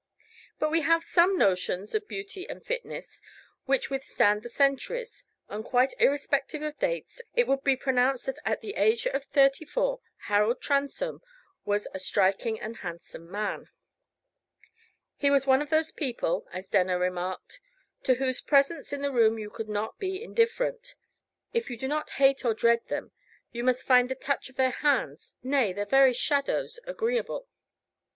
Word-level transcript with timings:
But 0.57 0.71
we 0.71 0.81
have 0.81 1.03
some 1.03 1.37
notions 1.37 1.93
of 1.93 2.07
beauty 2.07 2.49
and 2.49 2.65
fitness 2.65 3.21
which 3.65 3.91
withstand 3.91 4.41
the 4.41 4.49
centuries; 4.49 5.27
and 5.47 5.63
quite 5.63 5.93
irrespective 5.99 6.63
of 6.63 6.79
dates, 6.79 7.21
it 7.35 7.45
would 7.45 7.63
be 7.63 7.75
pronounced 7.75 8.25
that 8.25 8.39
at 8.43 8.61
the 8.61 8.73
age 8.77 9.05
of 9.05 9.25
thirty 9.25 9.63
four 9.63 10.01
Harold 10.25 10.59
Transome 10.59 11.21
was 11.65 11.87
a 11.93 11.99
striking 11.99 12.59
and 12.59 12.77
handsome 12.77 13.29
man. 13.29 13.69
He 15.17 15.29
was 15.29 15.45
one 15.45 15.61
of 15.61 15.69
those 15.69 15.91
people, 15.91 16.47
as 16.51 16.67
Denner 16.67 16.97
remarked, 16.97 17.59
to 18.01 18.15
whose 18.15 18.41
presence 18.41 18.91
in 18.91 19.03
the 19.03 19.11
room 19.13 19.37
you 19.37 19.51
could 19.51 19.69
not 19.69 19.99
be 19.99 20.23
indifferent; 20.23 20.95
if 21.53 21.69
you 21.69 21.77
do 21.77 21.87
not 21.87 22.09
hate 22.09 22.43
or 22.43 22.55
dread 22.55 22.87
them, 22.87 23.11
you 23.51 23.63
must 23.63 23.85
find 23.85 24.09
the 24.09 24.15
touch 24.15 24.49
of 24.49 24.55
their 24.55 24.71
hands, 24.71 25.35
nay, 25.43 25.71
their 25.71 25.85
very 25.85 26.13
shadows, 26.13 26.79
agreeable. 26.87 27.47